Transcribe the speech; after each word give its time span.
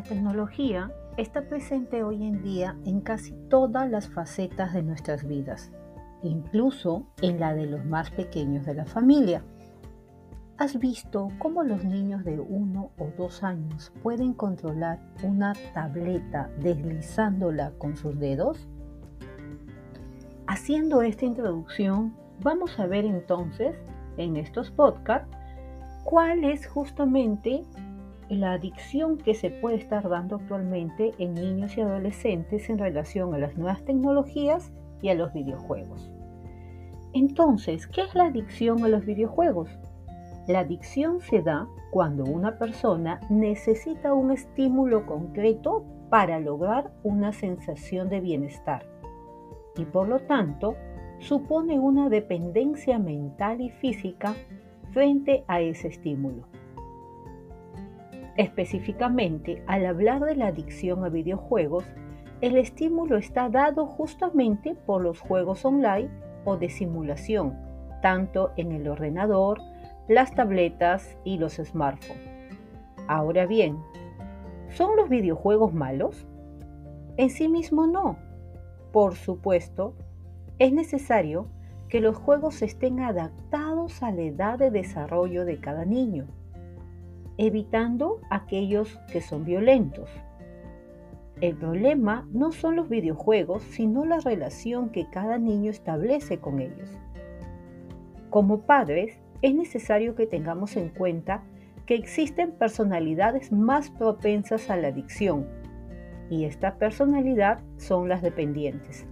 La 0.00 0.06
tecnología 0.08 0.90
está 1.18 1.42
presente 1.42 2.02
hoy 2.02 2.24
en 2.24 2.42
día 2.42 2.74
en 2.86 3.02
casi 3.02 3.32
todas 3.50 3.90
las 3.90 4.08
facetas 4.08 4.72
de 4.72 4.82
nuestras 4.82 5.28
vidas, 5.28 5.72
incluso 6.22 7.04
en 7.20 7.38
la 7.38 7.52
de 7.52 7.66
los 7.66 7.84
más 7.84 8.10
pequeños 8.10 8.64
de 8.64 8.72
la 8.72 8.86
familia. 8.86 9.44
¿Has 10.56 10.78
visto 10.78 11.28
cómo 11.38 11.64
los 11.64 11.84
niños 11.84 12.24
de 12.24 12.40
uno 12.40 12.92
o 12.96 13.08
dos 13.18 13.42
años 13.42 13.92
pueden 14.02 14.32
controlar 14.32 15.00
una 15.22 15.52
tableta 15.74 16.48
deslizándola 16.62 17.72
con 17.76 17.94
sus 17.94 18.18
dedos? 18.18 18.66
Haciendo 20.46 21.02
esta 21.02 21.26
introducción, 21.26 22.16
vamos 22.42 22.80
a 22.80 22.86
ver 22.86 23.04
entonces 23.04 23.76
en 24.16 24.38
estos 24.38 24.70
podcasts 24.70 25.28
cuál 26.04 26.42
es 26.44 26.66
justamente 26.66 27.66
la 28.36 28.52
adicción 28.52 29.18
que 29.18 29.34
se 29.34 29.50
puede 29.50 29.76
estar 29.76 30.08
dando 30.08 30.36
actualmente 30.36 31.12
en 31.18 31.34
niños 31.34 31.76
y 31.76 31.80
adolescentes 31.80 32.70
en 32.70 32.78
relación 32.78 33.34
a 33.34 33.38
las 33.38 33.56
nuevas 33.56 33.84
tecnologías 33.84 34.72
y 35.02 35.08
a 35.08 35.14
los 35.14 35.32
videojuegos. 35.32 36.10
Entonces, 37.12 37.86
¿qué 37.88 38.02
es 38.02 38.14
la 38.14 38.26
adicción 38.26 38.84
a 38.84 38.88
los 38.88 39.04
videojuegos? 39.04 39.68
La 40.46 40.60
adicción 40.60 41.20
se 41.20 41.42
da 41.42 41.66
cuando 41.90 42.24
una 42.24 42.58
persona 42.58 43.20
necesita 43.30 44.14
un 44.14 44.30
estímulo 44.30 45.06
concreto 45.06 45.84
para 46.08 46.38
lograr 46.40 46.92
una 47.02 47.32
sensación 47.32 48.08
de 48.08 48.20
bienestar 48.20 48.84
y 49.76 49.84
por 49.84 50.08
lo 50.08 50.20
tanto 50.20 50.76
supone 51.18 51.78
una 51.78 52.08
dependencia 52.08 52.98
mental 52.98 53.60
y 53.60 53.70
física 53.70 54.34
frente 54.92 55.44
a 55.48 55.60
ese 55.60 55.88
estímulo. 55.88 56.46
Específicamente, 58.36 59.62
al 59.66 59.86
hablar 59.86 60.24
de 60.24 60.36
la 60.36 60.48
adicción 60.48 61.04
a 61.04 61.08
videojuegos, 61.08 61.84
el 62.40 62.56
estímulo 62.56 63.16
está 63.16 63.48
dado 63.48 63.86
justamente 63.86 64.74
por 64.74 65.02
los 65.02 65.20
juegos 65.20 65.64
online 65.64 66.10
o 66.44 66.56
de 66.56 66.70
simulación, 66.70 67.58
tanto 68.00 68.52
en 68.56 68.72
el 68.72 68.88
ordenador, 68.88 69.60
las 70.08 70.34
tabletas 70.34 71.18
y 71.24 71.38
los 71.38 71.54
smartphones. 71.54 72.30
Ahora 73.08 73.46
bien, 73.46 73.78
¿son 74.70 74.96
los 74.96 75.08
videojuegos 75.08 75.74
malos? 75.74 76.26
En 77.16 77.30
sí 77.30 77.48
mismo 77.48 77.86
no. 77.86 78.16
Por 78.92 79.16
supuesto, 79.16 79.94
es 80.58 80.72
necesario 80.72 81.48
que 81.88 82.00
los 82.00 82.16
juegos 82.16 82.62
estén 82.62 83.00
adaptados 83.00 84.02
a 84.02 84.12
la 84.12 84.22
edad 84.22 84.58
de 84.58 84.70
desarrollo 84.70 85.44
de 85.44 85.60
cada 85.60 85.84
niño 85.84 86.28
evitando 87.40 88.20
aquellos 88.28 88.98
que 89.10 89.22
son 89.22 89.46
violentos. 89.46 90.10
El 91.40 91.56
problema 91.56 92.28
no 92.32 92.52
son 92.52 92.76
los 92.76 92.90
videojuegos, 92.90 93.62
sino 93.62 94.04
la 94.04 94.20
relación 94.20 94.90
que 94.90 95.08
cada 95.08 95.38
niño 95.38 95.70
establece 95.70 96.38
con 96.38 96.60
ellos. 96.60 96.90
Como 98.28 98.66
padres, 98.66 99.18
es 99.40 99.54
necesario 99.54 100.14
que 100.14 100.26
tengamos 100.26 100.76
en 100.76 100.90
cuenta 100.90 101.42
que 101.86 101.94
existen 101.94 102.52
personalidades 102.52 103.52
más 103.52 103.88
propensas 103.90 104.68
a 104.68 104.76
la 104.76 104.88
adicción, 104.88 105.48
y 106.28 106.44
esta 106.44 106.76
personalidad 106.76 107.62
son 107.78 108.10
las 108.10 108.20
dependientes, 108.20 109.06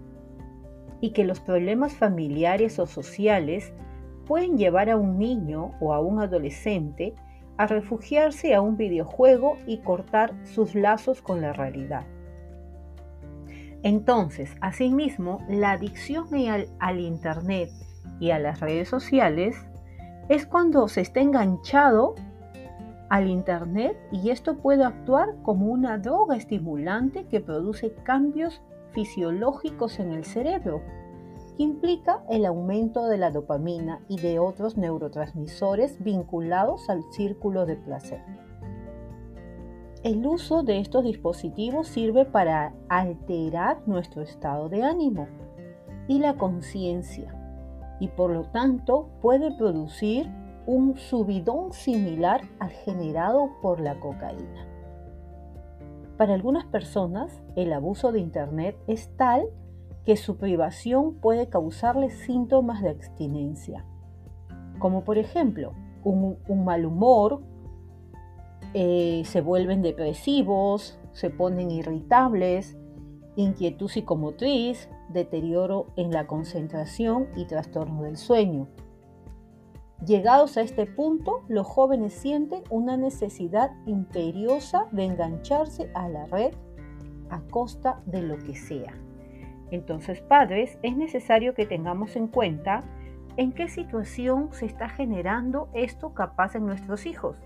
y 1.01 1.12
que 1.12 1.25
los 1.25 1.41
problemas 1.41 1.95
familiares 1.95 2.79
o 2.79 2.84
sociales 2.84 3.73
pueden 4.27 4.59
llevar 4.59 4.91
a 4.91 4.99
un 4.99 5.19
niño 5.19 5.73
o 5.81 5.95
a 5.95 6.01
un 6.01 6.21
adolescente 6.21 7.15
a 7.59 7.67
refugiarse 7.67 8.55
a 8.55 8.62
un 8.62 8.77
videojuego 8.77 9.59
y 9.67 9.78
cortar 9.78 10.33
sus 10.45 10.75
lazos 10.75 11.20
con 11.20 11.41
la 11.42 11.53
realidad. 11.53 12.06
Entonces, 13.83 14.56
asimismo, 14.60 15.44
la 15.49 15.72
adicción 15.72 16.27
al, 16.49 16.69
al, 16.78 17.00
Internet 17.00 17.71
y 18.19 18.31
a 18.31 18.38
las 18.38 18.60
redes 18.60 18.88
sociales 18.88 19.56
es 20.28 20.47
cuando 20.47 20.88
se 20.88 21.00
está 21.00 21.21
enganchado 21.21 22.15
al 23.09 23.28
Internet 23.28 23.97
y 24.12 24.31
esto 24.31 24.59
puede 24.59 24.84
actuar 24.84 25.37
como 25.43 25.66
una 25.66 25.99
droga 25.99 26.37
estimulante 26.37 27.27
que 27.27 27.41
produce 27.41 27.94
cambios 28.04 28.60
fisiológicos 28.93 29.99
en 30.00 30.12
el 30.12 30.25
cerebro 30.25 30.83
implica 31.59 32.25
el 32.31 32.47
aumento 32.47 33.07
de 33.09 33.19
la 33.19 33.31
dopamina 33.31 34.01
y 34.09 34.19
de 34.21 34.39
otros 34.39 34.77
neurotransmisores 34.77 36.03
vinculados 36.03 36.89
al 36.89 37.03
círculo 37.13 37.67
de 37.67 37.77
placer. 37.77 38.23
El 40.05 40.25
uso 40.25 40.63
de 40.63 40.79
estos 40.79 41.03
dispositivos 41.03 41.89
sirve 41.89 42.25
para 42.25 42.73
alterar 42.89 43.83
nuestro 43.87 44.23
estado 44.23 44.69
de 44.69 44.85
ánimo 44.85 45.27
y 46.07 46.21
la 46.21 46.35
conciencia 46.35 47.35
y 47.99 48.07
por 48.07 48.31
lo 48.31 48.45
tanto 48.45 49.09
puede 49.21 49.51
producir 49.57 50.31
un 50.67 50.97
subidón 50.97 51.73
similar 51.73 52.43
al 52.61 52.71
generado 52.71 53.51
por 53.61 53.81
la 53.81 53.99
cocaína. 53.99 54.67
Para 56.17 56.35
algunas 56.35 56.65
personas, 56.67 57.43
el 57.57 57.73
abuso 57.73 58.13
de 58.13 58.21
Internet 58.21 58.77
es 58.87 59.09
tal 59.17 59.49
que 60.09 60.17
su 60.17 60.39
privación 60.39 61.17
puede 61.17 61.51
causarles 61.51 62.15
síntomas 62.21 62.81
de 62.81 62.89
abstinencia, 62.89 63.85
como 64.79 65.05
por 65.05 65.19
ejemplo 65.19 65.75
un, 66.03 66.39
mal 66.65 66.87
humor, 66.87 67.43
eh, 68.73 69.21
se 69.27 69.43
vuelven 69.43 69.83
depresivos, 69.83 70.99
se 71.13 71.29
ponen 71.29 71.71
irritables, 71.71 72.79
inquietud 73.37 73.91
psicomotriz, 73.91 74.89
deterioro 75.11 75.89
en 75.97 76.11
la 76.11 76.27
concentración 76.27 77.29
y 77.37 77.45
trastorno 77.45 78.05
del 78.05 78.17
sueño. 78.17 78.67
Llegados 80.07 80.57
a 80.57 80.63
este 80.63 80.87
punto, 80.87 81.43
los 81.49 81.67
jóvenes 81.67 82.15
sienten 82.15 82.63
una 82.71 82.97
necesidad 82.97 83.73
imperiosa 83.85 84.87
de 84.91 85.05
engancharse 85.05 85.91
a 85.95 86.09
la 86.09 86.25
red 86.25 86.55
a 87.29 87.43
costa 87.43 88.01
de 88.07 88.23
lo 88.23 88.39
que 88.39 88.55
sea. 88.57 88.95
Entonces, 89.71 90.21
padres, 90.21 90.79
es 90.83 90.97
necesario 90.97 91.55
que 91.55 91.67
tengamos 91.67 92.17
en 92.17 92.29
cuenta 92.29 92.84
en 93.37 93.53
qué 93.53 93.69
situación 93.69 94.49
se 94.53 94.67
está 94.67 94.89
generando 94.89 95.69
esto 95.73 96.12
capaz 96.15 96.55
en 96.55 96.67
nuestros 96.67 97.06
hijos 97.06 97.37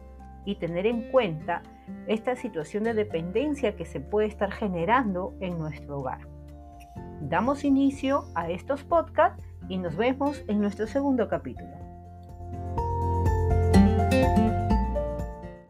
y 0.45 0.57
tener 0.57 0.87
en 0.87 1.11
cuenta 1.11 1.63
esta 2.07 2.37
situación 2.37 2.85
de 2.85 2.95
dependencia 2.95 3.77
que 3.77 3.85
se 3.85 4.01
puede 4.01 4.29
estar 4.29 4.51
generando 4.51 5.35
en 5.41 5.59
nuestro 5.59 5.99
hogar. 5.99 6.27
Damos 7.21 7.65
inicio 7.65 8.25
a 8.35 8.51
estos 8.51 8.83
podcasts 8.85 9.45
y 9.69 9.79
nos 9.79 9.97
vemos 9.97 10.43
en 10.49 10.61
nuestro 10.61 10.87
segundo 10.87 11.29
capítulo. 11.29 11.82